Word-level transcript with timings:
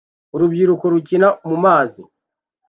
Urubyiruko 0.35 0.83
rukina 0.93 1.27
mumazi 1.49 2.01